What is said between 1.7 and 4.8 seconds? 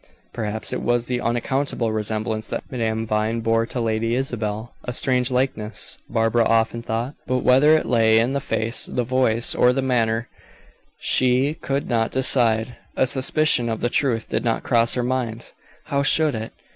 resemblance that Madame Vine bore to Lady Isabel.